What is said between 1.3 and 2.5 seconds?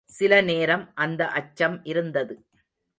அச்சம் இருந்தது.